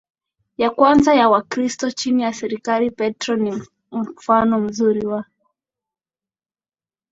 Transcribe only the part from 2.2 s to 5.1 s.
ya serikali Petro ni mfano mzuri